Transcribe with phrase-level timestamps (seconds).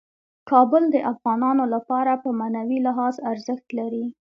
[0.49, 4.05] کابل د افغانانو لپاره په معنوي لحاظ ارزښت لري.